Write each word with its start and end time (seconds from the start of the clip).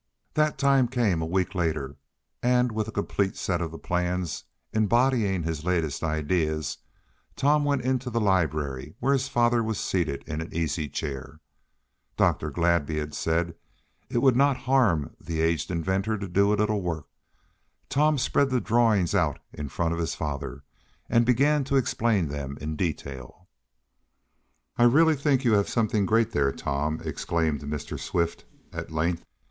That 0.33 0.57
time 0.57 0.87
came 0.87 1.21
a 1.21 1.27
week 1.27 1.53
later, 1.53 1.95
and 2.41 2.71
with 2.71 2.87
a 2.87 2.91
complete 2.91 3.37
set 3.37 3.61
of 3.61 3.69
the 3.69 3.77
plans, 3.77 4.45
embodying 4.73 5.43
his 5.43 5.63
latest 5.63 6.03
ideas, 6.03 6.79
Tom 7.35 7.63
went 7.65 7.83
into 7.83 8.09
the 8.09 8.19
library 8.19 8.95
where 8.99 9.13
his 9.13 9.27
father 9.27 9.61
was 9.61 9.79
seated 9.79 10.23
in 10.25 10.41
an 10.41 10.51
easy 10.55 10.89
chair. 10.89 11.39
Dr. 12.17 12.49
Gladby 12.49 12.97
had 12.97 13.13
said 13.13 13.53
it 14.09 14.23
would 14.23 14.35
not 14.35 14.57
now 14.57 14.61
harm 14.63 15.15
the 15.21 15.39
aged 15.39 15.69
inventor 15.69 16.17
to 16.17 16.27
do 16.27 16.51
a 16.51 16.57
little 16.57 16.81
work. 16.81 17.05
Tom 17.87 18.17
spread 18.17 18.49
the 18.49 18.59
drawings 18.59 19.13
out 19.13 19.37
in 19.53 19.69
front 19.69 19.93
of 19.93 19.99
his 19.99 20.15
father, 20.15 20.63
and 21.11 21.27
began 21.27 21.63
to 21.65 21.75
explain 21.75 22.27
them 22.27 22.57
in 22.59 22.75
detail. 22.75 23.47
"I 24.77 24.83
really 24.85 25.15
think 25.15 25.43
you 25.45 25.53
have 25.53 25.69
something 25.69 26.07
great 26.07 26.31
there, 26.31 26.51
Tom!" 26.51 27.01
exclaimed 27.05 27.61
Mr. 27.61 27.99
Swift, 27.99 28.45
at 28.73 28.89
length. 28.89 29.23